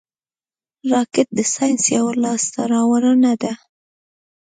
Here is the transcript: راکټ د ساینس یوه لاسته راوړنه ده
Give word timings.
راکټ 0.91 1.27
د 1.37 1.39
ساینس 1.53 1.83
یوه 1.97 2.13
لاسته 2.23 2.61
راوړنه 2.73 3.33
ده 3.41 3.53